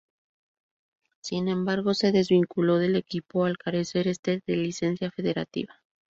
Sin 1.21 1.47
embargo 1.47 1.93
se 1.93 2.11
desvinculó 2.11 2.79
del 2.79 2.95
equipo 2.95 3.45
al 3.45 3.59
carecer 3.59 4.07
este 4.07 4.41
de 4.47 4.55
licencia 4.57 5.11
federativa. 5.11 5.75